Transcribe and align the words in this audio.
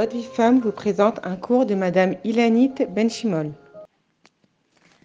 Votre 0.00 0.16
vie 0.16 0.24
femme 0.24 0.60
vous 0.60 0.72
présente 0.72 1.20
un 1.24 1.36
cours 1.36 1.66
de 1.66 1.74
Madame 1.74 2.16
Ilanit 2.24 2.72
Benchimol. 2.88 3.52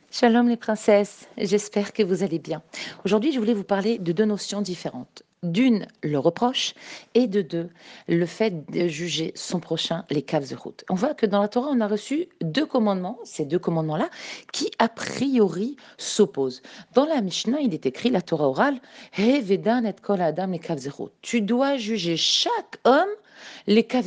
Shalom 0.09 0.47
les 0.47 0.55
princesses, 0.55 1.27
j'espère 1.37 1.91
que 1.91 2.01
vous 2.01 2.23
allez 2.23 2.39
bien. 2.39 2.61
Aujourd'hui, 3.03 3.33
je 3.33 3.39
voulais 3.41 3.53
vous 3.53 3.65
parler 3.65 3.97
de 3.97 4.13
deux 4.13 4.23
notions 4.23 4.61
différentes. 4.61 5.23
D'une, 5.43 5.85
le 6.01 6.17
reproche, 6.17 6.75
et 7.13 7.27
de 7.27 7.41
deux, 7.41 7.71
le 8.07 8.25
fait 8.25 8.71
de 8.71 8.87
juger 8.87 9.33
son 9.35 9.59
prochain, 9.59 10.05
les 10.09 10.21
caves 10.21 10.49
de 10.49 10.55
route. 10.55 10.85
On 10.89 10.95
voit 10.95 11.13
que 11.13 11.25
dans 11.25 11.41
la 11.41 11.49
Torah, 11.49 11.71
on 11.73 11.81
a 11.81 11.89
reçu 11.89 12.29
deux 12.41 12.65
commandements, 12.65 13.19
ces 13.25 13.43
deux 13.43 13.59
commandements-là, 13.59 14.09
qui 14.53 14.71
a 14.79 14.87
priori 14.87 15.75
s'opposent. 15.97 16.61
Dans 16.93 17.05
la 17.05 17.19
Mishnah, 17.19 17.59
il 17.59 17.73
est 17.73 17.85
écrit, 17.85 18.11
la 18.11 18.21
Torah 18.21 18.47
orale, 18.47 18.79
He 19.17 19.41
vedan 19.41 19.83
et 19.83 19.95
kol 20.01 20.21
adam 20.21 20.51
les 20.51 20.59
caves 20.59 20.87
Tu 21.21 21.41
dois 21.41 21.75
juger 21.75 22.15
chaque 22.15 22.77
homme 22.85 23.09
les 23.67 23.83
caves 23.83 24.05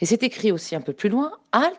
Et 0.00 0.06
c'est 0.06 0.22
écrit 0.22 0.52
aussi 0.52 0.74
un 0.74 0.80
peu 0.80 0.92
plus 0.92 1.08
loin, 1.08 1.32
Al 1.52 1.72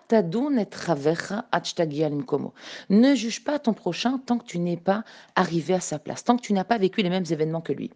Ne 2.90 3.16
juge 3.16 3.44
pas 3.44 3.60
ton 3.60 3.74
prochain 3.74 4.20
tant 4.26 4.38
que 4.38 4.46
tu 4.46 4.60
n'es 4.60 4.78
pas 4.78 5.04
arrivé 5.36 5.74
à 5.74 5.80
sa 5.80 6.00
place, 6.00 6.24
tant 6.24 6.38
que 6.38 6.42
tu 6.42 6.54
n'as 6.54 6.64
pas 6.64 6.78
vécu 6.78 7.02
les 7.02 7.10
mêmes 7.10 7.26
événements 7.30 7.62
que 7.62 7.74
lui. 7.74 7.92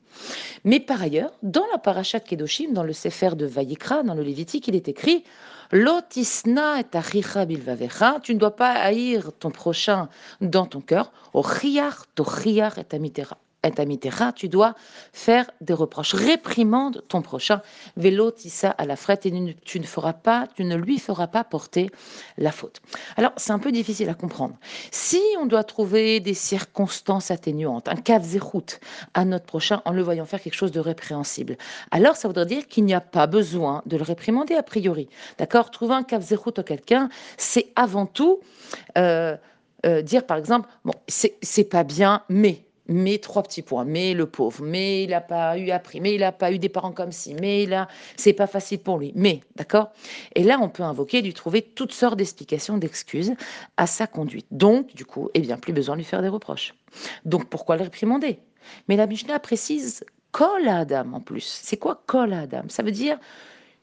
Mais 0.64 0.80
par 0.80 1.02
ailleurs, 1.02 1.32
dans 1.44 1.66
la 1.72 1.78
parashat 1.78 2.20
Kedoshim, 2.20 2.74
dans 2.74 2.84
le 2.84 2.94
Sefer 2.94 3.32
de 3.36 3.46
Vayikra, 3.46 4.04
dans 4.04 4.16
le 4.16 4.24
Lévitique, 4.24 4.68
il 4.68 4.76
est 4.76 4.88
écrit 4.88 5.24
Lotisna 5.72 6.82
et 6.82 6.84
tu 6.84 8.34
ne 8.34 8.40
dois 8.40 8.56
pas 8.56 8.72
haïr 8.72 9.32
ton 9.40 9.52
prochain 9.52 10.10
dans 10.42 10.66
ton 10.66 10.82
cœur. 10.82 11.14
O 11.34 11.44
to 12.16 12.26
et 12.46 12.86
tu 14.36 14.50
dois 14.50 14.76
faire 15.14 15.50
des 15.62 15.74
reproches. 15.74 16.14
Réprimande 16.14 17.04
ton 17.08 17.22
prochain. 17.22 17.62
Vélo 17.96 18.32
tissa 18.32 18.72
à 18.72 18.86
la 18.86 18.96
frette 18.96 19.26
et 19.26 19.58
tu 19.64 19.80
ne 19.80 19.86
feras 19.86 20.14
pas, 20.14 20.48
tu 20.56 20.64
ne 20.64 20.76
lui 20.76 20.98
feras 20.98 21.28
pas 21.28 21.44
porter 21.44 21.92
la 22.38 22.52
faute. 22.52 22.82
Alors, 23.18 23.32
c'est 23.38 23.52
un 23.52 23.60
peu 23.60 23.72
difficile 23.72 24.10
à 24.10 24.14
comprendre. 24.14 24.56
Si 24.90 25.22
on 25.40 25.46
doit 25.46 25.64
trouver 25.64 26.20
des 26.20 26.34
circonstances 26.34 27.32
atténuantes, 27.32 27.88
un 27.88 27.96
cas 27.96 28.20
route 28.40 28.80
à 29.14 29.26
notre 29.26 29.46
prochain 29.46 29.82
en 29.86 29.92
le 29.92 30.02
voyant 30.02 30.26
faire 30.26 30.42
quelque 30.42 30.56
chose 30.56 30.72
de 30.72 30.80
répréhensible, 30.80 31.58
alors 31.92 32.16
ça 32.16 32.28
voudrait 32.28 32.46
dire 32.46 32.68
qu'il 32.68 32.86
n'y 32.86 32.94
a 32.94 33.02
pas 33.02 33.28
besoin 33.28 33.84
de 33.86 33.98
le 33.98 34.04
réprimander 34.04 34.56
a 34.56 34.64
priori. 34.64 35.08
D'accord? 35.38 35.70
Trouver 35.72 35.96
un 35.96 36.04
cas 36.04 36.20
route 36.36 36.60
à 36.60 36.64
quelqu'un, 36.64 37.10
c'est 37.38 37.72
avant 37.76 38.06
tout 38.06 38.40
euh, 38.98 39.36
euh, 39.86 40.02
dire 40.02 40.26
par 40.26 40.38
exemple, 40.38 40.70
bon, 40.86 40.94
c'est 41.08 41.70
pas 41.70 41.84
bien, 41.84 42.24
mais 42.30 42.64
mais 42.92 43.18
trois 43.18 43.44
petits 43.44 43.62
points, 43.62 43.86
mais 43.86 44.14
le 44.14 44.26
pauvre, 44.26 44.64
mais 44.64 45.04
il 45.04 45.10
n'a 45.10 45.22
pas 45.22 45.58
eu 45.58 45.72
appris, 45.72 46.02
mais 46.02 46.14
il 46.14 46.20
n'a 46.20 46.32
pas 46.32 46.52
eu 46.52 46.60
des 46.60 46.70
parents 46.70 46.92
comme 46.92 47.12
ci, 47.12 47.36
mais 47.40 47.72
a, 47.74 47.88
c'est 48.18 48.34
pas 48.34 48.48
facile 48.48 48.80
pour 48.80 48.98
lui, 48.98 49.12
mais, 49.16 49.42
d'accord? 49.56 49.90
Et 50.36 50.44
là, 50.44 50.60
on 50.62 50.70
peut 50.70 50.84
invoquer, 50.84 51.22
lui 51.22 51.34
trouver 51.34 51.62
toutes 51.62 51.94
sortes 51.94 52.18
d'explications, 52.18 52.78
d'excuses 52.78 53.34
à 53.78 53.88
sa 53.88 54.08
conduite. 54.08 54.48
Donc, 54.52 54.94
du 54.96 55.06
coup, 55.06 55.30
eh 55.34 55.40
bien, 55.40 55.58
plus 55.58 55.74
besoin 55.74 55.96
de 55.96 56.00
lui 56.00 56.06
faire 56.06 56.22
des 56.22 56.28
reproches. 56.28 56.74
Donc, 57.26 57.50
pourquoi 57.50 57.78
le 57.78 57.84
réprimander? 57.84 58.40
Mais 58.88 58.96
la 58.96 59.08
Mishnah 59.08 59.40
précise 59.40 60.04
Kol 60.32 60.68
Adam 60.68 61.14
en 61.14 61.20
plus. 61.20 61.60
C'est 61.64 61.78
quoi 61.78 62.04
Kol 62.06 62.34
Adam? 62.34 62.64
Ça 62.68 62.84
veut 62.84 62.92
dire 62.92 63.18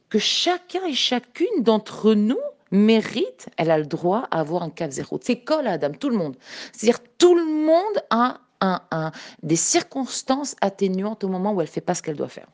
que 0.09 0.19
chacun 0.19 0.85
et 0.87 0.95
chacune 0.95 1.63
d'entre 1.63 2.15
nous 2.15 2.39
mérite, 2.71 3.49
elle 3.57 3.71
a 3.71 3.79
le 3.79 3.87
droit 3.87 4.29
à 4.31 4.41
avoir 4.41 4.63
un 4.63 4.71
cap 4.71 4.91
zéro. 4.91 5.19
C'est 5.23 5.41
Kol 5.41 5.67
Adam, 5.67 5.93
tout 5.93 6.11
le 6.11 6.17
monde. 6.17 6.37
C'est-à-dire 6.73 7.01
tout 7.19 7.35
le 7.35 7.45
monde 7.45 8.03
a 8.11 8.41
un, 8.61 9.13
des 9.43 9.57
circonstances 9.57 10.57
atténuantes 10.61 11.25
au 11.25 11.29
moment 11.29 11.53
où 11.53 11.61
elle 11.61 11.69
fait 11.69 11.81
pas 11.81 11.95
ce 11.95 12.03
qu'elle 12.03 12.17
doit 12.17 12.29
faire. 12.29 12.49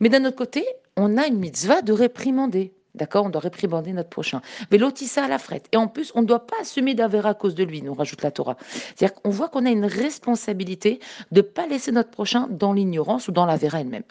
Mais 0.00 0.08
d'un 0.08 0.24
autre 0.24 0.36
côté, 0.36 0.64
on 0.96 1.16
a 1.16 1.26
une 1.26 1.38
mitzvah 1.38 1.82
de 1.82 1.92
réprimander. 1.92 2.72
D'accord? 2.94 3.26
On 3.26 3.28
doit 3.28 3.40
réprimander 3.40 3.92
notre 3.92 4.08
prochain. 4.08 4.40
Mais 4.70 4.78
l'otissa 4.78 5.24
à 5.24 5.28
la 5.28 5.38
frette. 5.38 5.68
Et 5.72 5.76
en 5.76 5.86
plus, 5.86 6.10
on 6.14 6.22
ne 6.22 6.26
doit 6.26 6.46
pas 6.46 6.56
assumer 6.60 6.94
d'avéra 6.94 7.30
à 7.30 7.34
cause 7.34 7.54
de 7.54 7.62
lui, 7.62 7.82
nous 7.82 7.94
rajoute 7.94 8.22
la 8.22 8.30
Torah. 8.30 8.56
C'est-à-dire 8.70 9.14
qu'on 9.14 9.30
voit 9.30 9.48
qu'on 9.48 9.66
a 9.66 9.70
une 9.70 9.84
responsabilité 9.84 10.98
de 11.30 11.40
ne 11.40 11.46
pas 11.46 11.66
laisser 11.66 11.92
notre 11.92 12.10
prochain 12.10 12.48
dans 12.50 12.72
l'ignorance 12.72 13.28
ou 13.28 13.32
dans 13.32 13.46
l'avéra 13.46 13.80
elle-même. 13.80 14.04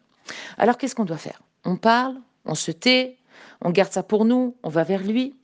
Alors, 0.58 0.78
qu'est-ce 0.78 0.96
qu'on 0.96 1.06
doit 1.06 1.18
faire? 1.18 1.42
On 1.66 1.76
parle, 1.76 2.16
on 2.46 2.56
se 2.56 2.72
tait, 2.72 3.18
on 3.62 3.72
garde 3.72 3.92
ça 3.92 4.04
pour 4.04 4.26
nous, 4.26 4.56
on 4.64 4.70
va 4.70 4.84
vers 4.84 5.04
lui. 5.04 5.36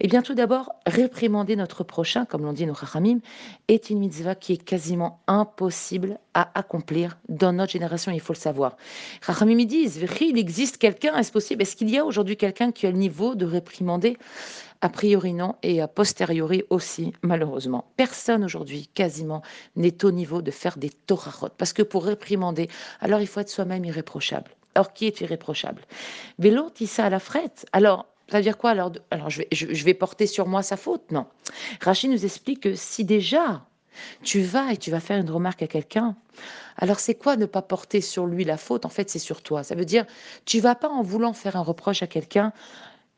Eh 0.00 0.08
bien, 0.08 0.22
tout 0.22 0.34
d'abord, 0.34 0.74
réprimander 0.86 1.56
notre 1.56 1.84
prochain, 1.84 2.24
comme 2.24 2.42
l'ont 2.42 2.52
dit 2.52 2.66
nos 2.66 2.74
chachamim, 2.74 3.20
est 3.68 3.90
une 3.90 3.98
mitzvah 3.98 4.34
qui 4.34 4.52
est 4.52 4.62
quasiment 4.62 5.22
impossible 5.26 6.18
à 6.34 6.50
accomplir 6.58 7.18
dans 7.28 7.52
notre 7.52 7.72
génération, 7.72 8.12
il 8.12 8.20
faut 8.20 8.34
le 8.34 8.38
savoir. 8.38 8.76
Chachamim 9.24 9.64
disent, 9.64 10.04
il 10.20 10.38
existe 10.38 10.76
quelqu'un, 10.78 11.16
est-ce 11.16 11.32
possible? 11.32 11.62
Est-ce 11.62 11.76
qu'il 11.76 11.90
y 11.90 11.98
a 11.98 12.04
aujourd'hui 12.04 12.36
quelqu'un 12.36 12.72
qui 12.72 12.86
a 12.86 12.90
le 12.90 12.98
niveau 12.98 13.34
de 13.34 13.46
réprimander? 13.46 14.16
A 14.82 14.90
priori 14.90 15.32
non, 15.32 15.54
et 15.62 15.80
a 15.80 15.88
posteriori 15.88 16.64
aussi, 16.68 17.14
malheureusement. 17.22 17.90
Personne 17.96 18.44
aujourd'hui, 18.44 18.88
quasiment, 18.92 19.40
n'est 19.74 20.04
au 20.04 20.10
niveau 20.10 20.42
de 20.42 20.50
faire 20.50 20.76
des 20.76 20.90
torahot. 20.90 21.48
Parce 21.56 21.72
que 21.72 21.82
pour 21.82 22.04
réprimander, 22.04 22.68
alors 23.00 23.20
il 23.20 23.26
faut 23.26 23.40
être 23.40 23.48
soi-même 23.48 23.86
irréprochable. 23.86 24.50
Or, 24.76 24.92
qui 24.92 25.06
est 25.06 25.20
irréprochable? 25.22 25.82
Vélo, 26.38 26.70
ça 26.86 27.06
à 27.06 27.10
la 27.10 27.18
frette. 27.18 27.64
Alors, 27.72 28.06
ça 28.30 28.38
veut 28.38 28.42
dire 28.42 28.58
quoi 28.58 28.70
alors 28.70 28.92
Alors, 29.10 29.30
je 29.30 29.84
vais, 29.84 29.94
porter 29.94 30.26
sur 30.26 30.46
moi 30.46 30.62
sa 30.62 30.76
faute? 30.76 31.10
Non. 31.12 31.26
Rachid 31.80 32.10
nous 32.10 32.24
explique 32.24 32.60
que 32.60 32.74
si 32.74 33.04
déjà 33.04 33.64
tu 34.22 34.42
vas 34.42 34.72
et 34.72 34.76
tu 34.76 34.90
vas 34.90 35.00
faire 35.00 35.18
une 35.18 35.30
remarque 35.30 35.62
à 35.62 35.66
quelqu'un, 35.66 36.16
alors 36.76 36.98
c'est 36.98 37.14
quoi 37.14 37.36
ne 37.36 37.46
pas 37.46 37.62
porter 37.62 38.00
sur 38.00 38.26
lui 38.26 38.44
la 38.44 38.56
faute? 38.56 38.84
En 38.84 38.90
fait, 38.90 39.08
c'est 39.08 39.20
sur 39.20 39.42
toi. 39.42 39.62
Ça 39.62 39.74
veut 39.74 39.84
dire, 39.84 40.04
tu 40.44 40.60
vas 40.60 40.74
pas 40.74 40.88
en 40.88 41.02
voulant 41.02 41.32
faire 41.32 41.56
un 41.56 41.62
reproche 41.62 42.02
à 42.02 42.06
quelqu'un, 42.06 42.52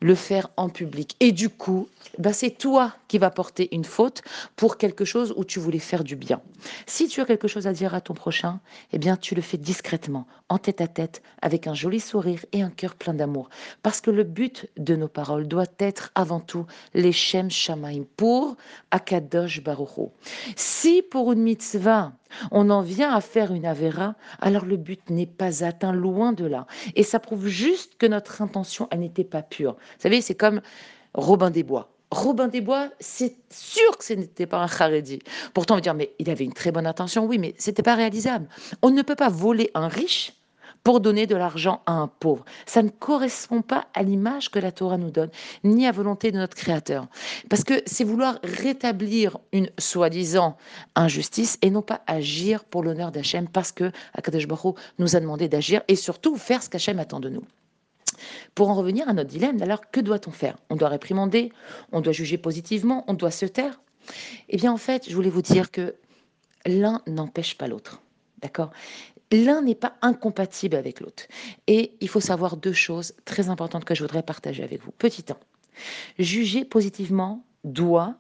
le 0.01 0.15
faire 0.15 0.51
en 0.57 0.69
public. 0.69 1.17
Et 1.21 1.33
du 1.33 1.49
coup, 1.49 1.89
bah, 2.19 2.33
c'est 2.33 2.51
toi 2.51 2.95
qui 3.09 3.19
vas 3.19 3.31
porter 3.31 3.75
une 3.75 3.85
faute 3.85 4.23
pour 4.57 4.77
quelque 4.77 5.05
chose 5.05 5.35
où 5.37 5.45
tu 5.45 5.59
voulais 5.59 5.79
faire 5.79 6.05
du 6.05 6.17
bien. 6.17 6.41
Si 6.87 7.09
tu 7.09 7.21
as 7.21 7.25
quelque 7.25 7.49
chose 7.49 7.67
à 7.67 7.73
dire 7.73 7.95
à 7.95 8.01
ton 8.01 8.15
prochain, 8.15 8.61
eh 8.93 8.99
bien, 8.99 9.17
tu 9.17 9.35
le 9.35 9.43
fais 9.43 9.57
discrètement, 9.57 10.27
en 10.49 10.59
tête 10.59 10.81
à 10.81 10.87
tête, 10.87 11.23
avec 11.43 11.67
un 11.67 11.75
joli 11.75 12.01
sourire 12.01 12.45
et 12.53 12.63
un 12.63 12.71
cœur 12.71 12.95
plein 12.95 13.15
d'amour. 13.15 13.49
Parce 13.83 14.01
que 14.01 14.11
le 14.11 14.25
but 14.25 14.69
de 14.77 14.95
nos 14.95 15.09
paroles 15.09 15.49
doit 15.49 15.67
être 15.79 16.11
avant 16.15 16.41
tout 16.41 16.67
les 16.95 17.13
Shem 17.13 17.51
Shamaim 17.51 18.05
pour 18.17 18.57
Akadosh 18.91 19.63
Baruch 19.63 20.11
Si 20.57 21.03
pour 21.03 21.33
une 21.33 21.43
mitzvah, 21.43 22.13
on 22.51 22.71
en 22.71 22.83
vient 22.83 23.15
à 23.15 23.21
faire 23.21 23.53
une 23.53 23.67
avéra, 23.67 24.15
alors 24.41 24.65
le 24.65 24.77
but 24.77 25.11
n'est 25.11 25.27
pas 25.27 25.65
atteint, 25.65 25.93
loin 25.93 26.33
de 26.33 26.47
là. 26.47 26.67
Et 26.95 27.03
ça 27.03 27.19
prouve 27.19 27.49
juste 27.49 27.97
que 27.99 28.07
notre 28.07 28.43
intention, 28.43 28.89
n'était 28.97 29.25
pas 29.25 29.43
pure. 29.43 29.73
Vous 29.73 30.03
savez, 30.03 30.21
c'est 30.21 30.35
comme 30.35 30.61
Robin 31.15 31.51
des 31.51 31.63
Bois. 31.63 31.91
Robin 32.11 32.49
des 32.49 32.61
Bois, 32.61 32.89
c'est 33.01 33.37
sûr 33.51 33.99
que 33.99 34.05
ce 34.05 34.15
n'était 34.15 34.47
pas 34.47 34.59
un 34.59 34.67
Haredi. 34.67 35.21
Pourtant, 35.53 35.75
on 35.75 35.77
va 35.77 35.83
dire, 35.83 35.95
mais 35.95 36.13
il 36.19 36.31
avait 36.31 36.45
une 36.45 36.55
très 36.55 36.73
bonne 36.73 36.87
intention, 36.87 37.27
oui, 37.27 37.39
mais 37.39 37.55
ce 37.59 37.71
n'était 37.71 37.83
pas 37.83 37.95
réalisable. 37.95 38.49
On 38.83 38.91
ne 38.91 39.03
peut 39.03 39.15
pas 39.15 39.29
voler 39.29 39.71
un 39.75 39.89
riche 39.89 40.33
pour 40.89 41.01
donner 41.01 41.27
de 41.27 41.37
l'argent 41.37 41.83
à 41.85 41.93
un 41.93 42.09
pauvre. 42.09 42.47
Ça 42.65 42.83
ne 42.83 42.89
correspond 42.89 43.61
pas 43.61 43.89
à 43.93 44.03
l'image 44.03 44.51
que 44.51 44.59
la 44.59 44.73
Torah 44.73 44.97
nous 44.97 45.11
donne, 45.11 45.29
ni 45.63 45.87
à 45.87 45.93
volonté 45.93 46.33
de 46.33 46.39
notre 46.39 46.57
Créateur. 46.57 47.09
Parce 47.51 47.63
que 47.63 47.83
c'est 47.85 48.05
vouloir 48.05 48.39
rétablir 48.43 49.37
une 49.53 49.69
soi-disant 49.79 50.57
injustice 50.95 51.59
et 51.61 51.69
non 51.69 51.83
pas 51.83 52.01
agir 52.07 52.65
pour 52.65 52.83
l'honneur 52.83 53.13
d'Hachem, 53.13 53.49
parce 53.49 53.71
que 53.71 53.93
Akadosh 54.15 54.49
Baruch 54.49 54.77
nous 54.99 55.15
a 55.15 55.21
demandé 55.21 55.47
d'agir 55.47 55.83
et 55.89 55.95
surtout 55.95 56.37
faire 56.37 56.63
ce 56.63 56.71
qu'Hachem 56.71 56.99
attend 56.99 57.21
de 57.21 57.29
nous. 57.29 57.45
Pour 58.55 58.71
en 58.71 58.75
revenir 58.75 59.07
à 59.11 59.13
notre 59.13 59.29
dilemme, 59.29 59.61
alors 59.61 59.91
que 59.91 60.01
doit-on 60.01 60.31
faire? 60.31 60.57
On 60.71 60.77
doit 60.77 60.89
réprimander, 60.89 61.53
on 61.93 62.01
doit 62.01 62.15
juger 62.15 62.39
positivement, 62.39 63.05
on 63.09 63.13
doit 63.13 63.31
se 63.31 63.45
taire? 63.45 63.79
Eh 64.49 64.57
bien, 64.57 64.73
en 64.73 64.79
fait, 64.79 65.07
je 65.07 65.15
voulais 65.15 65.29
vous 65.29 65.43
dire 65.43 65.71
que 65.71 65.97
l'un 66.65 67.03
n'empêche 67.07 67.59
pas 67.59 67.69
l'autre. 67.69 68.01
D'accord? 68.41 68.71
L'un 69.33 69.63
n'est 69.63 69.75
pas 69.75 69.95
incompatible 70.03 70.77
avec 70.77 71.01
l'autre. 71.01 71.25
Et 71.67 71.93
il 72.01 72.09
faut 72.09 72.21
savoir 72.21 72.57
deux 72.57 72.73
choses 72.73 73.15
très 73.25 73.49
importantes 73.49 73.85
que 73.85 73.95
je 73.95 74.03
voudrais 74.03 74.23
partager 74.23 74.63
avec 74.63 74.83
vous. 74.83 74.93
Petit 74.93 75.25
1. 75.29 75.37
Juger 76.19 76.65
positivement 76.65 77.45
doit 77.65 78.17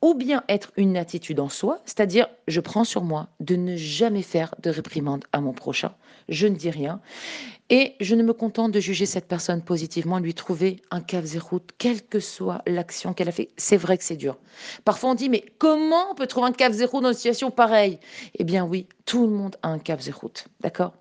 ou 0.00 0.14
bien 0.14 0.44
être 0.48 0.72
une 0.76 0.96
attitude 0.96 1.40
en 1.40 1.48
soi, 1.48 1.80
c'est-à-dire 1.84 2.28
je 2.46 2.60
prends 2.60 2.84
sur 2.84 3.02
moi 3.02 3.28
de 3.40 3.56
ne 3.56 3.76
jamais 3.76 4.22
faire 4.22 4.54
de 4.62 4.70
réprimande 4.70 5.24
à 5.32 5.40
mon 5.40 5.52
prochain, 5.52 5.94
je 6.28 6.46
ne 6.46 6.56
dis 6.56 6.70
rien, 6.70 7.00
et 7.70 7.94
je 8.00 8.14
ne 8.14 8.22
me 8.22 8.32
contente 8.32 8.72
de 8.72 8.80
juger 8.80 9.06
cette 9.06 9.28
personne 9.28 9.62
positivement, 9.62 10.18
lui 10.18 10.34
trouver 10.34 10.80
un 10.90 11.00
cave 11.00 11.24
zéro, 11.24 11.60
quelle 11.76 12.02
que 12.02 12.20
soit 12.20 12.62
l'action 12.66 13.12
qu'elle 13.12 13.28
a 13.28 13.32
fait. 13.32 13.50
C'est 13.56 13.76
vrai 13.76 13.98
que 13.98 14.04
c'est 14.04 14.16
dur. 14.16 14.38
Parfois 14.84 15.10
on 15.10 15.14
dit, 15.14 15.28
mais 15.28 15.44
comment 15.58 16.10
on 16.10 16.14
peut 16.14 16.26
trouver 16.26 16.46
un 16.46 16.52
cave 16.52 16.72
zéro 16.72 17.00
dans 17.00 17.08
une 17.08 17.14
situation 17.14 17.50
pareille? 17.50 17.98
Eh 18.38 18.44
bien 18.44 18.64
oui, 18.64 18.86
tout 19.04 19.26
le 19.26 19.32
monde 19.32 19.56
a 19.62 19.68
un 19.68 19.78
cave 19.78 20.00
zéro, 20.00 20.30
d'accord? 20.60 20.94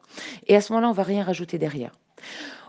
Et 0.47 0.55
à 0.55 0.61
ce 0.61 0.73
moment-là, 0.73 0.89
on 0.89 0.93
va 0.93 1.03
rien 1.03 1.23
rajouter 1.23 1.57
derrière. 1.57 1.91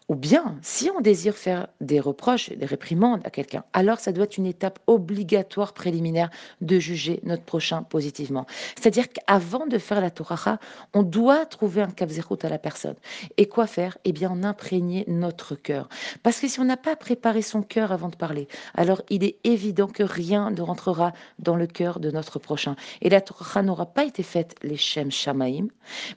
Ou 0.09 0.15
bien, 0.15 0.57
si 0.63 0.91
on 0.97 1.03
désire 1.03 1.37
faire 1.37 1.69
des 1.83 2.01
reproches, 2.01 2.51
des 2.51 2.65
réprimandes 2.65 3.21
à 3.25 3.31
quelqu'un, 3.31 3.65
alors 3.75 4.01
ça 4.01 4.11
doit 4.11 4.25
être 4.25 4.39
une 4.39 4.47
étape 4.47 4.79
obligatoire 4.87 5.75
préliminaire 5.75 6.31
de 6.63 6.79
juger 6.79 7.21
notre 7.25 7.43
prochain 7.43 7.83
positivement. 7.83 8.47
C'est-à-dire 8.77 9.09
qu'avant 9.11 9.67
de 9.67 9.77
faire 9.77 10.01
la 10.01 10.11
Torah, 10.11 10.59
on 10.95 11.03
doit 11.03 11.45
trouver 11.45 11.83
un 11.83 11.91
kavzerut 11.91 12.39
à 12.43 12.49
la 12.49 12.59
personne. 12.59 12.95
Et 13.37 13.47
quoi 13.47 13.67
faire? 13.67 13.99
Eh 14.05 14.13
bien, 14.13 14.31
en 14.31 14.45
imprégner 14.45 15.05
notre 15.09 15.55
cœur. 15.55 15.91
Parce 16.23 16.41
que 16.41 16.49
si 16.49 16.59
on 16.59 16.65
n'a 16.65 16.79
pas 16.79 16.97
préparé 16.97 17.43
son 17.43 17.61
cœur 17.61 17.93
avant 17.93 18.09
de 18.09 18.17
parler, 18.17 18.49
alors 18.75 19.03
il 19.11 19.25
est 19.25 19.37
évident 19.45 19.89
que 19.89 20.03
rien 20.03 20.51
ne 20.51 20.63
rentrera 20.63 21.13
dans 21.39 21.57
le 21.57 21.67
cœur 21.67 22.01
de 22.01 22.11
notre 22.11 22.39
prochain. 22.39 22.77
Et 23.03 23.11
la 23.11 23.21
Torah 23.21 23.63
n'aura 23.63 23.85
pas 23.85 24.05
été 24.07 24.23
faite 24.23 24.55
les 24.63 24.77
Shem 24.79 25.11
Shamaim, 25.11 25.69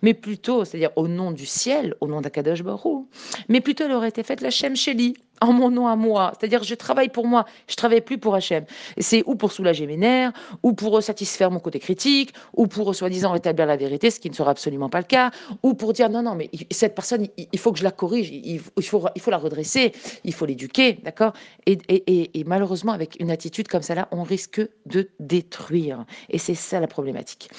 mais 0.01 0.13
plutôt, 0.13 0.63
c'est-à-dire 0.63 0.91
au 0.95 1.09
nom 1.09 1.31
du 1.31 1.45
ciel, 1.45 1.95
au 1.99 2.07
nom 2.07 2.21
d'Akadosh 2.21 2.63
Baruch 2.63 3.05
mais 3.49 3.61
plutôt 3.61 3.80
elle 3.85 3.91
aurait 3.91 4.09
été 4.09 4.23
faite 4.23 4.41
la 4.41 4.49
Shem 4.49 4.75
Sheli, 4.75 5.15
en 5.41 5.53
mon 5.53 5.71
nom 5.71 5.87
à 5.87 5.95
moi. 5.95 6.33
C'est-à-dire, 6.39 6.63
je 6.63 6.75
travaille 6.75 7.09
pour 7.09 7.27
moi, 7.27 7.45
je 7.67 7.75
travaille 7.75 8.01
plus 8.01 8.17
pour 8.17 8.35
Hachem. 8.35 8.65
C'est 8.99 9.23
ou 9.25 9.35
pour 9.35 9.51
soulager 9.51 9.87
mes 9.87 9.97
nerfs, 9.97 10.31
ou 10.63 10.73
pour 10.73 11.01
satisfaire 11.01 11.51
mon 11.51 11.59
côté 11.59 11.79
critique, 11.79 12.33
ou 12.55 12.67
pour 12.67 12.93
soi-disant 12.95 13.31
rétablir 13.31 13.65
la 13.65 13.75
vérité, 13.75 14.11
ce 14.11 14.19
qui 14.19 14.29
ne 14.29 14.35
sera 14.35 14.51
absolument 14.51 14.89
pas 14.89 14.99
le 14.99 15.05
cas, 15.05 15.31
ou 15.63 15.73
pour 15.73 15.93
dire 15.93 16.09
non, 16.09 16.21
non, 16.21 16.35
mais 16.35 16.49
cette 16.69 16.95
personne, 16.95 17.27
il 17.37 17.59
faut 17.59 17.71
que 17.71 17.79
je 17.79 17.83
la 17.83 17.91
corrige, 17.91 18.29
il 18.31 18.59
faut, 18.59 19.05
il 19.15 19.21
faut 19.21 19.31
la 19.31 19.37
redresser, 19.37 19.93
il 20.23 20.33
faut 20.33 20.45
l'éduquer, 20.45 20.93
d'accord? 21.03 21.33
Et, 21.65 21.77
et, 21.89 22.43
malheureusement, 22.43 22.91
avec 22.91 23.19
une 23.19 23.31
attitude 23.31 23.67
comme 23.67 23.81
ça 23.81 23.95
là, 23.95 24.07
on 24.11 24.23
risque 24.23 24.61
de 24.85 25.09
détruire. 25.19 26.05
Et 26.29 26.37
c'est 26.37 26.55
ça 26.55 26.79
la 26.79 26.87
problématique. 26.87 27.49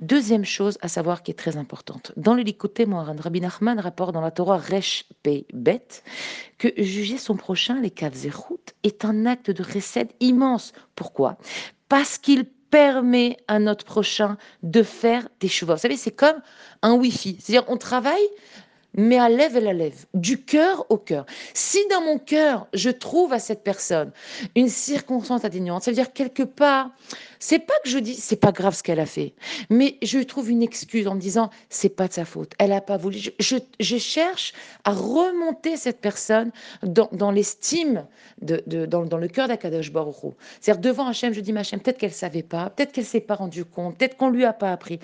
Deuxième 0.00 0.46
chose 0.46 0.78
à 0.80 0.88
savoir 0.88 1.22
qui 1.22 1.30
est 1.30 1.34
très 1.34 1.58
importante. 1.58 2.12
Dans 2.16 2.32
le 2.32 2.40
Likoté 2.40 2.86
Moharan, 2.86 3.16
Rabbi 3.18 3.42
Nachman 3.42 3.78
rapporte 3.78 4.14
dans 4.14 4.22
la 4.22 4.30
Torah 4.30 4.56
Resh 4.56 5.04
Pei 5.22 5.46
Bet 5.52 6.02
que 6.56 6.68
juger 6.78 7.18
son 7.18 7.36
prochain, 7.36 7.78
les 7.82 7.90
Kavzerut, 7.90 8.64
est 8.82 9.04
un 9.04 9.26
acte 9.26 9.50
de 9.50 9.62
recette 9.62 10.14
immense. 10.20 10.72
Pourquoi? 10.96 11.36
Parce 11.90 12.16
qu'il 12.16 12.46
permet 12.70 13.36
à 13.46 13.58
notre 13.58 13.84
prochain 13.84 14.38
de 14.62 14.82
faire 14.82 15.28
des 15.38 15.48
chevaux. 15.48 15.74
Vous 15.74 15.80
savez, 15.80 15.98
c'est 15.98 16.12
comme 16.12 16.40
un 16.80 16.94
Wi-Fi. 16.94 17.36
C'est-à-dire, 17.38 17.68
on 17.68 17.76
travaille 17.76 18.26
mais 18.94 19.18
à 19.18 19.28
lève 19.28 19.56
et 19.56 19.60
la 19.60 19.72
lève, 19.72 20.06
du 20.14 20.42
cœur 20.42 20.86
au 20.90 20.96
cœur. 20.96 21.26
Si 21.54 21.78
dans 21.90 22.00
mon 22.00 22.18
cœur, 22.18 22.66
je 22.74 22.90
trouve 22.90 23.32
à 23.32 23.38
cette 23.38 23.62
personne 23.62 24.10
une 24.56 24.68
circonstance 24.68 25.44
atténuante, 25.44 25.82
ça 25.82 25.90
veut 25.90 25.94
dire 25.94 26.12
quelque 26.12 26.42
part, 26.42 26.90
c'est 27.40 27.58
pas 27.58 27.74
que 27.82 27.90
je 27.90 27.98
dis 27.98 28.14
c'est 28.14 28.36
pas 28.36 28.52
grave 28.52 28.74
ce 28.74 28.82
qu'elle 28.82 29.00
a 29.00 29.06
fait, 29.06 29.34
mais 29.68 29.96
je 30.02 30.20
trouve 30.20 30.50
une 30.50 30.62
excuse 30.62 31.08
en 31.08 31.16
me 31.16 31.20
disant 31.20 31.50
c'est 31.68 31.88
pas 31.88 32.06
de 32.06 32.12
sa 32.12 32.24
faute, 32.24 32.52
elle 32.58 32.72
a 32.72 32.80
pas 32.80 32.96
voulu. 32.96 33.18
Je, 33.40 33.98
cherche 33.98 34.52
à 34.84 34.92
remonter 34.92 35.76
cette 35.76 36.00
personne 36.00 36.52
dans, 36.82 37.30
l'estime, 37.30 38.06
de, 38.40 38.86
dans, 38.86 39.18
le 39.18 39.28
cœur 39.28 39.48
d'Akadosh 39.48 39.92
Baruch 39.92 40.16
C'est-à-dire 40.60 40.80
devant 40.80 41.06
Hachem, 41.06 41.32
je 41.32 41.40
dis 41.40 41.52
ma 41.52 41.62
peut-être 41.62 41.98
qu'elle 41.98 42.12
savait 42.12 42.42
pas, 42.42 42.70
peut-être 42.70 42.92
qu'elle 42.92 43.04
s'est 43.04 43.20
pas 43.20 43.34
rendue 43.34 43.64
compte, 43.64 43.98
peut-être 43.98 44.16
qu'on 44.16 44.30
lui 44.30 44.44
a 44.44 44.52
pas 44.52 44.72
appris 44.72 45.00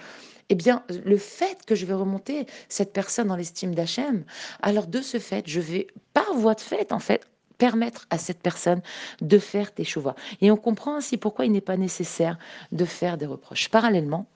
eh 0.49 0.55
bien, 0.55 0.85
le 1.05 1.17
fait 1.17 1.65
que 1.67 1.75
je 1.75 1.87
vais 1.87 1.94
remonter 1.94 2.47
cette 2.69 2.93
personne 2.93 3.29
dans 3.29 3.37
l'estime 3.37 3.75
d'Hachem, 3.75 4.25
alors 4.62 4.87
de 4.87 5.00
ce 5.00 5.19
fait, 5.19 5.44
je 5.49 5.61
vais, 5.61 5.88
par 6.15 6.35
voie 6.35 6.55
de 6.55 6.61
fait, 6.61 6.93
en 6.93 7.00
fait, 7.00 7.27
permettre 7.58 8.06
à 8.11 8.19
cette 8.19 8.41
personne 8.41 8.82
de 9.20 9.38
faire 9.38 9.73
tes 9.73 9.85
choix. 9.85 10.14
Et 10.41 10.50
on 10.50 10.56
comprend 10.56 10.97
ainsi 10.97 11.17
pourquoi 11.17 11.47
il 11.47 11.53
n'est 11.53 11.61
pas 11.61 11.76
nécessaire 11.76 12.38
de 12.73 12.85
faire 12.85 13.17
des 13.17 13.26
reproches. 13.26 13.69
Parallèlement, 13.69 14.26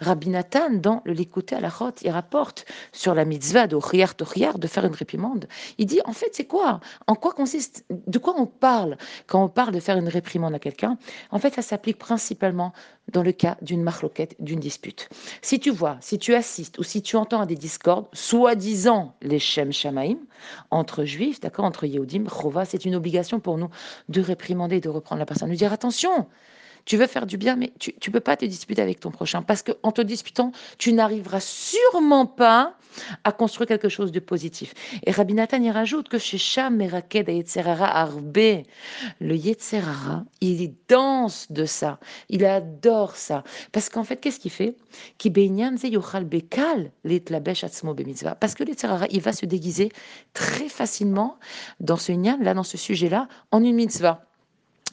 Rabbi 0.00 0.28
Nathan, 0.28 0.70
dans 0.70 1.02
le 1.04 1.20
L'écouter 1.20 1.54
à 1.54 1.60
la 1.60 1.68
rote, 1.68 2.00
il 2.00 2.10
rapporte 2.10 2.64
sur 2.92 3.14
la 3.14 3.26
mitzvah 3.26 3.66
de 3.66 3.76
Riyar 3.76 4.14
de 4.58 4.66
faire 4.66 4.86
une 4.86 4.94
réprimande. 4.94 5.46
Il 5.76 5.84
dit, 5.84 6.00
en 6.06 6.14
fait, 6.14 6.30
c'est 6.32 6.46
quoi? 6.46 6.80
En 7.06 7.14
quoi 7.14 7.34
consiste 7.34 7.84
De 7.90 8.18
quoi 8.18 8.34
on 8.38 8.46
parle 8.46 8.96
quand 9.26 9.44
on 9.44 9.50
parle 9.50 9.74
de 9.74 9.80
faire 9.80 9.98
une 9.98 10.08
réprimande 10.08 10.54
à 10.54 10.58
quelqu'un? 10.58 10.96
En 11.30 11.38
fait, 11.38 11.54
ça 11.54 11.60
s'applique 11.60 11.98
principalement 11.98 12.72
dans 13.12 13.22
le 13.22 13.32
cas 13.32 13.58
d'une 13.60 13.82
marloquette, 13.82 14.34
d'une 14.38 14.60
dispute. 14.60 15.10
Si 15.42 15.60
tu 15.60 15.70
vois, 15.70 15.98
si 16.00 16.18
tu 16.18 16.34
assistes 16.34 16.78
ou 16.78 16.84
si 16.84 17.02
tu 17.02 17.16
entends 17.16 17.42
à 17.42 17.46
des 17.46 17.56
discordes, 17.56 18.06
soi-disant 18.14 19.14
les 19.20 19.38
Shem 19.38 19.70
Shamaim, 19.70 20.16
entre 20.70 21.04
juifs, 21.04 21.40
d'accord, 21.40 21.66
entre 21.66 21.84
Yehudim, 21.84 22.24
Chova, 22.28 22.64
c'est 22.64 22.86
une 22.86 22.94
obligation 22.94 23.40
pour 23.40 23.58
nous 23.58 23.68
de 24.08 24.22
réprimander, 24.22 24.80
de 24.80 24.88
reprendre 24.88 25.18
la 25.18 25.26
personne, 25.26 25.50
de 25.50 25.54
dire 25.54 25.72
attention, 25.72 26.26
tu 26.84 26.96
veux 26.96 27.06
faire 27.06 27.26
du 27.26 27.36
bien, 27.36 27.56
mais 27.56 27.72
tu 27.78 27.94
ne 28.06 28.12
peux 28.12 28.20
pas 28.20 28.36
te 28.36 28.44
disputer 28.44 28.82
avec 28.82 29.00
ton 29.00 29.10
prochain 29.10 29.42
parce 29.42 29.62
qu'en 29.62 29.92
te 29.92 30.02
disputant, 30.02 30.52
tu 30.78 30.92
n'arriveras 30.92 31.40
sûrement 31.40 32.26
pas 32.26 32.76
à 33.24 33.32
construire 33.32 33.68
quelque 33.68 33.88
chose 33.88 34.12
de 34.12 34.20
positif. 34.20 34.74
Et 35.04 35.12
Rabbi 35.12 35.34
Nathan 35.34 35.62
y 35.62 35.70
rajoute 35.70 36.08
que 36.08 36.18
chez 36.18 36.38
Sham, 36.38 36.76
Meraked 36.76 37.28
Arbe, 37.80 38.62
le 39.20 39.36
Yetzerara, 39.36 40.24
il 40.40 40.74
danse 40.88 41.46
de 41.50 41.64
ça, 41.64 41.98
il 42.28 42.44
adore 42.44 43.16
ça. 43.16 43.44
Parce 43.72 43.88
qu'en 43.88 44.04
fait, 44.04 44.16
qu'est-ce 44.16 44.40
qu'il 44.40 44.50
fait? 44.50 44.76
Parce 48.40 48.54
que 48.54 48.64
le 48.64 48.70
il 49.10 49.20
va 49.20 49.32
se 49.32 49.46
déguiser 49.46 49.90
très 50.32 50.68
facilement 50.68 51.38
dans 51.80 51.96
ce 51.96 52.10
là, 52.42 52.54
dans 52.54 52.64
ce 52.64 52.76
sujet-là, 52.76 53.28
en 53.52 53.62
une 53.62 53.76
mitzvah. 53.76 54.29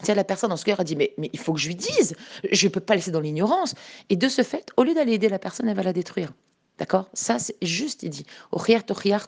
C'est 0.03 0.15
la 0.15 0.23
personne 0.23 0.49
dans 0.49 0.57
ce 0.57 0.65
cœur 0.65 0.79
a 0.79 0.83
dit 0.83 0.95
mais, 0.95 1.13
mais 1.17 1.29
il 1.33 1.39
faut 1.39 1.53
que 1.53 1.59
je 1.59 1.67
lui 1.67 1.75
dise, 1.75 2.15
je 2.51 2.67
ne 2.67 2.71
peux 2.71 2.79
pas 2.79 2.95
laisser 2.95 3.11
dans 3.11 3.19
l'ignorance. 3.19 3.73
Et 4.09 4.15
de 4.15 4.29
ce 4.29 4.43
fait, 4.43 4.69
au 4.77 4.83
lieu 4.83 4.93
d'aller 4.93 5.13
aider 5.13 5.29
la 5.29 5.39
personne, 5.39 5.67
elle 5.67 5.75
va 5.75 5.83
la 5.83 5.93
détruire. 5.93 6.31
D'accord? 6.77 7.09
Ça, 7.13 7.39
c'est 7.39 7.55
juste, 7.63 8.03
il 8.03 8.11
dit. 8.11 8.25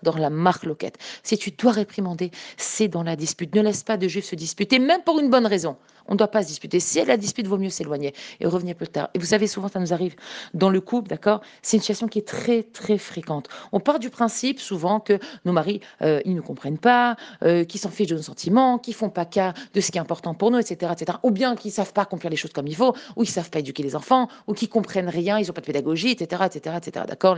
dans 0.03 0.17
la 0.17 0.29
marque 0.29 0.65
loquette. 0.65 0.97
Si 1.23 1.37
tu 1.37 1.51
dois 1.51 1.71
réprimander, 1.71 2.29
c'est 2.57 2.87
dans 2.87 3.01
la 3.01 3.15
dispute. 3.15 3.55
Ne 3.55 3.61
laisse 3.61 3.83
pas 3.83 3.97
de 3.97 4.07
juifs 4.07 4.25
se 4.25 4.35
disputer, 4.35 4.77
même 4.77 5.01
pour 5.03 5.19
une 5.19 5.31
bonne 5.31 5.47
raison. 5.47 5.77
On 6.09 6.13
ne 6.13 6.17
doit 6.17 6.27
pas 6.27 6.43
se 6.43 6.47
disputer. 6.47 6.79
Si 6.79 6.99
elle 6.99 7.07
la 7.07 7.17
dispute, 7.17 7.47
vaut 7.47 7.57
mieux 7.57 7.69
s'éloigner 7.69 8.13
et 8.39 8.47
revenir 8.47 8.75
plus 8.75 8.87
tard. 8.87 9.09
Et 9.13 9.19
vous 9.19 9.25
savez, 9.25 9.47
souvent, 9.47 9.67
ça 9.67 9.79
nous 9.79 9.93
arrive 9.93 10.15
dans 10.53 10.69
le 10.69 10.81
couple, 10.81 11.07
d'accord? 11.07 11.41
C'est 11.61 11.77
une 11.77 11.81
situation 11.81 12.07
qui 12.07 12.19
est 12.19 12.27
très, 12.27 12.63
très 12.63 12.97
fréquente. 12.97 13.47
On 13.71 13.79
part 13.79 13.99
du 13.99 14.09
principe, 14.09 14.59
souvent, 14.59 14.99
que 14.99 15.19
nos 15.45 15.53
maris, 15.53 15.81
euh, 16.01 16.19
ils 16.25 16.35
ne 16.35 16.41
comprennent 16.41 16.77
pas, 16.79 17.15
euh, 17.43 17.63
qu'ils 17.63 17.79
s'en 17.79 17.89
fichent 17.89 18.07
de 18.07 18.15
nos 18.15 18.21
sentiments, 18.21 18.79
qu'ils 18.79 18.95
font 18.95 19.09
pas 19.09 19.25
cas 19.25 19.53
de 19.73 19.81
ce 19.81 19.91
qui 19.91 19.97
est 19.97 20.01
important 20.01 20.33
pour 20.33 20.51
nous, 20.51 20.57
etc. 20.57 20.91
etc. 20.93 21.17
Ou 21.23 21.31
bien 21.31 21.55
qu'ils 21.55 21.71
savent 21.71 21.93
pas 21.93 22.01
accomplir 22.01 22.29
les 22.29 22.37
choses 22.37 22.53
comme 22.53 22.67
il 22.67 22.75
faut, 22.75 22.95
ou 23.15 23.23
ils 23.23 23.29
savent 23.29 23.49
pas 23.49 23.59
éduquer 23.59 23.83
les 23.83 23.95
enfants, 23.95 24.27
ou 24.47 24.53
qu'ils 24.53 24.69
comprennent 24.69 25.09
rien, 25.09 25.37
ils 25.37 25.47
n'ont 25.47 25.53
pas 25.53 25.61
de 25.61 25.67
pédagogie, 25.67 26.09
etc. 26.09 26.43
etc., 26.45 26.75
etc. 26.77 27.05
D'accord? 27.07 27.37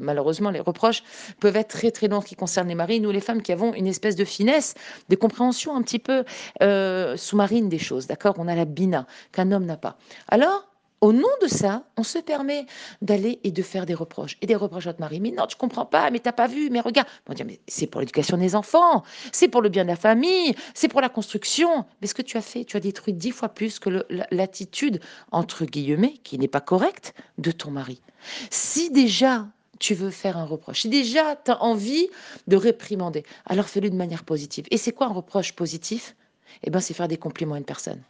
Malheureusement, 0.00 0.50
les 0.50 0.60
reproches 0.60 1.02
peuvent 1.40 1.56
être 1.56 1.68
très, 1.68 1.90
très 1.90 2.08
longs 2.08 2.20
qui 2.20 2.36
concernent 2.36 2.68
les 2.68 2.74
maris. 2.74 3.00
Nous, 3.00 3.10
les 3.10 3.20
femmes 3.20 3.42
qui 3.42 3.52
avons 3.52 3.74
une 3.74 3.86
espèce 3.86 4.16
de 4.16 4.24
finesse, 4.24 4.74
de 5.08 5.16
compréhension 5.16 5.74
un 5.74 5.82
petit 5.82 5.98
peu 5.98 6.24
euh, 6.62 7.16
sous-marine 7.16 7.68
des 7.68 7.78
choses 7.78 8.06
d'accord 8.12 8.34
On 8.38 8.46
a 8.46 8.54
la 8.54 8.66
bina 8.66 9.06
qu'un 9.32 9.50
homme 9.52 9.64
n'a 9.64 9.78
pas. 9.78 9.96
Alors, 10.28 10.68
au 11.00 11.12
nom 11.12 11.28
de 11.40 11.48
ça, 11.48 11.82
on 11.96 12.04
se 12.04 12.18
permet 12.18 12.66
d'aller 13.00 13.40
et 13.42 13.50
de 13.50 13.62
faire 13.62 13.86
des 13.86 13.94
reproches. 13.94 14.36
Et 14.42 14.46
des 14.46 14.54
reproches 14.54 14.86
à 14.86 14.90
notre 14.90 15.00
mari. 15.00 15.18
Mais 15.18 15.30
non, 15.30 15.46
tu 15.46 15.56
comprends 15.56 15.86
pas, 15.86 16.10
mais 16.10 16.20
t'as 16.20 16.32
pas 16.32 16.46
vu, 16.46 16.68
mais 16.70 16.80
regarde. 16.80 17.08
On 17.26 17.32
dit, 17.32 17.42
mais 17.42 17.58
c'est 17.66 17.86
pour 17.86 18.00
l'éducation 18.02 18.36
des 18.36 18.54
enfants, 18.54 19.02
c'est 19.32 19.48
pour 19.48 19.62
le 19.62 19.70
bien 19.70 19.82
de 19.82 19.88
la 19.88 19.96
famille, 19.96 20.54
c'est 20.74 20.88
pour 20.88 21.00
la 21.00 21.08
construction. 21.08 21.86
Mais 22.00 22.06
ce 22.06 22.14
que 22.14 22.22
tu 22.22 22.36
as 22.36 22.42
fait, 22.42 22.64
tu 22.64 22.76
as 22.76 22.80
détruit 22.80 23.14
dix 23.14 23.32
fois 23.32 23.48
plus 23.48 23.78
que 23.78 24.04
l'attitude, 24.30 25.00
entre 25.32 25.64
guillemets, 25.64 26.18
qui 26.22 26.38
n'est 26.38 26.48
pas 26.48 26.60
correcte, 26.60 27.14
de 27.38 27.50
ton 27.50 27.70
mari. 27.70 28.02
Si 28.50 28.90
déjà 28.90 29.48
tu 29.80 29.94
veux 29.94 30.10
faire 30.10 30.36
un 30.36 30.44
reproche, 30.44 30.82
si 30.82 30.88
déjà 30.88 31.34
tu 31.34 31.50
as 31.50 31.62
envie 31.62 32.08
de 32.46 32.56
réprimander, 32.56 33.24
alors 33.46 33.68
fais-le 33.68 33.88
de 33.88 33.96
manière 33.96 34.22
positive. 34.22 34.66
Et 34.70 34.76
c'est 34.76 34.92
quoi 34.92 35.06
un 35.06 35.12
reproche 35.12 35.54
positif? 35.54 36.14
Eh 36.62 36.70
ben, 36.70 36.80
c'est 36.80 36.94
faire 36.94 37.08
des 37.08 37.16
compliments 37.16 37.54
à 37.54 37.58
une 37.58 37.64
personne. 37.64 38.02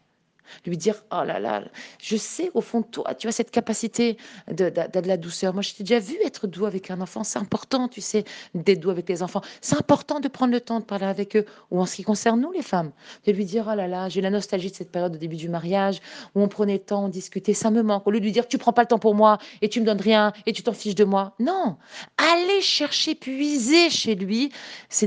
Lui 0.66 0.76
dire, 0.76 1.02
oh 1.10 1.24
là 1.24 1.38
là, 1.38 1.62
je 2.00 2.16
sais 2.16 2.50
au 2.54 2.60
fond 2.60 2.80
de 2.80 2.86
toi, 2.86 3.14
tu 3.14 3.28
as 3.28 3.32
cette 3.32 3.50
capacité 3.50 4.16
de, 4.48 4.70
de, 4.70 5.06
la 5.06 5.16
douceur. 5.16 5.54
Moi, 5.54 5.62
je 5.62 5.74
t'ai 5.74 5.82
déjà 5.82 5.98
vu 5.98 6.16
être 6.24 6.46
doux 6.46 6.66
avec 6.66 6.90
un 6.90 7.00
enfant. 7.00 7.24
C'est 7.24 7.38
important, 7.38 7.88
tu 7.88 8.00
sais, 8.00 8.24
d'être 8.54 8.80
doux 8.80 8.90
avec 8.90 9.06
tes 9.06 9.22
enfants. 9.22 9.40
C'est 9.60 9.76
important 9.76 10.20
de 10.20 10.28
prendre 10.28 10.52
le 10.52 10.60
temps 10.60 10.80
de 10.80 10.84
parler 10.84 11.06
avec 11.06 11.36
eux. 11.36 11.46
Ou 11.70 11.80
en 11.80 11.86
ce 11.86 11.96
qui 11.96 12.02
concerne 12.02 12.40
nous, 12.40 12.52
les 12.52 12.62
femmes, 12.62 12.92
de 13.26 13.32
lui 13.32 13.44
dire, 13.44 13.68
oh 13.70 13.74
là 13.74 13.88
là, 13.88 14.08
j'ai 14.08 14.20
la 14.20 14.30
nostalgie 14.30 14.70
de 14.70 14.76
cette 14.76 14.90
période 14.90 15.14
au 15.14 15.18
début 15.18 15.36
du 15.36 15.48
mariage 15.48 16.00
où 16.34 16.42
on 16.42 16.48
prenait 16.48 16.74
le 16.74 16.78
temps, 16.80 17.04
on 17.04 17.08
discutait, 17.08 17.54
ça 17.54 17.70
me 17.70 17.82
manque. 17.82 18.06
Au 18.06 18.10
lieu 18.10 18.20
de 18.20 18.24
lui 18.24 18.32
dire, 18.32 18.46
tu 18.46 18.58
prends 18.58 18.72
pas 18.72 18.82
le 18.82 18.88
temps 18.88 18.98
pour 18.98 19.14
moi 19.14 19.38
et 19.60 19.68
tu 19.68 19.80
me 19.80 19.86
donnes 19.86 20.00
rien 20.00 20.32
et 20.46 20.52
tu 20.52 20.62
t'en 20.62 20.72
fiches 20.72 20.94
de 20.94 21.04
moi. 21.04 21.34
Non, 21.38 21.76
allez 22.16 22.60
chercher, 22.60 23.14
puiser 23.14 23.90
chez 23.90 24.14
lui 24.14 24.52
ses 24.88 25.06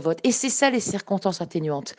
vote. 0.00 0.18
Et 0.24 0.32
c'est 0.32 0.48
ça 0.48 0.70
les 0.70 0.80
circonstances 0.80 1.40
atténuantes. 1.40 1.94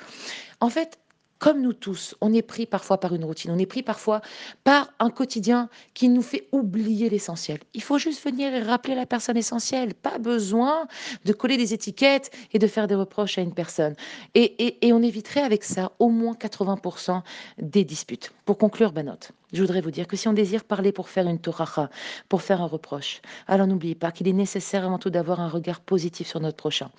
En 0.59 0.69
fait, 0.69 0.99
comme 1.43 1.61
nous 1.61 1.73
tous, 1.73 2.15
on 2.21 2.33
est 2.33 2.41
pris 2.41 2.65
parfois 2.65 3.01
par 3.01 3.13
une 3.13 3.25
routine, 3.25 3.51
on 3.51 3.57
est 3.57 3.65
pris 3.65 3.83
parfois 3.83 4.21
par 4.63 4.93
un 4.99 5.09
quotidien 5.09 5.67
qui 5.93 6.07
nous 6.07 6.21
fait 6.21 6.47
oublier 6.53 7.09
l'essentiel. 7.09 7.59
Il 7.73 7.83
faut 7.83 7.97
juste 7.97 8.23
venir 8.23 8.53
et 8.53 8.61
rappeler 8.61 8.95
la 8.95 9.05
personne 9.05 9.35
essentielle. 9.35 9.93
Pas 9.93 10.19
besoin 10.19 10.87
de 11.25 11.33
coller 11.33 11.57
des 11.57 11.73
étiquettes 11.73 12.31
et 12.53 12.59
de 12.59 12.67
faire 12.67 12.87
des 12.87 12.95
reproches 12.95 13.37
à 13.37 13.41
une 13.41 13.53
personne. 13.53 13.93
Et, 14.35 14.77
on 14.93 15.03
éviterait 15.03 15.41
avec 15.41 15.65
ça 15.65 15.91
au 15.99 16.07
moins 16.07 16.33
80% 16.33 17.21
des 17.57 17.83
disputes. 17.83 18.31
Pour 18.45 18.57
conclure, 18.57 18.93
Banote, 18.93 19.33
Je 19.53 19.61
voudrais 19.61 19.81
vous 19.81 19.91
dire 19.91 20.07
que 20.07 20.17
si 20.17 20.27
on 20.27 20.33
désire 20.33 20.63
parler 20.63 20.91
pour 20.91 21.09
faire 21.09 21.27
une 21.27 21.37
toracha, 21.37 21.91
pour 22.27 22.41
faire 22.41 22.59
un 22.61 22.65
reproche, 22.65 23.21
alors 23.47 23.67
n'oubliez 23.67 23.93
pas 23.93 24.11
qu'il 24.11 24.27
est 24.27 24.33
nécessaire 24.33 24.83
avant 24.83 24.97
tout 24.97 25.11
d'avoir 25.11 25.39
un 25.39 25.47
regard 25.47 25.79
positif 25.79 26.27
sur 26.27 26.39
notre 26.39 26.57
prochain, 26.57 26.89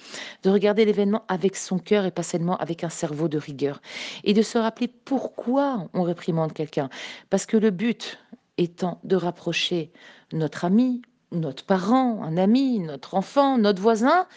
de 0.44 0.50
regarder 0.50 0.84
l'événement 0.84 1.25
avec 1.26 1.56
son 1.56 1.80
cœur 1.80 2.04
et 2.04 2.12
pas 2.12 2.23
seulement 2.23 2.56
avec 2.58 2.84
un 2.84 2.88
cerveau 2.88 3.26
de 3.26 3.38
rigueur, 3.38 3.82
et 4.23 4.34
de 4.34 4.42
se 4.42 4.56
rappeler 4.56 4.87
pourquoi 4.87 5.88
on 5.94 6.02
réprimande 6.04 6.52
quelqu'un. 6.52 6.90
Parce 7.28 7.44
que 7.44 7.56
le 7.56 7.70
but 7.70 8.20
étant 8.56 9.00
de 9.02 9.16
rapprocher 9.16 9.90
notre 10.32 10.64
ami, 10.64 11.02
notre 11.32 11.64
parent, 11.64 12.23
un 12.23 12.37
ami, 12.37 12.78
notre 12.78 13.16
enfant, 13.16 13.58
notre 13.58 13.82
voisin, 13.82 14.28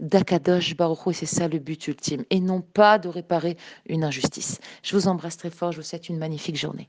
d'Akadosh 0.00 0.74
Baruch 0.74 1.08
et 1.08 1.12
c'est 1.12 1.26
ça 1.26 1.48
le 1.48 1.58
but 1.58 1.86
ultime, 1.86 2.24
et 2.30 2.40
non 2.40 2.62
pas 2.62 2.98
de 2.98 3.10
réparer 3.10 3.58
une 3.86 4.04
injustice. 4.04 4.58
Je 4.82 4.96
vous 4.96 5.06
embrasse 5.06 5.36
très 5.36 5.50
fort, 5.50 5.72
je 5.72 5.78
vous 5.78 5.82
souhaite 5.82 6.08
une 6.08 6.16
magnifique 6.18 6.56
journée. 6.56 6.88